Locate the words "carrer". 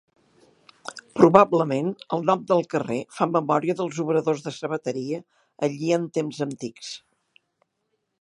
2.71-2.97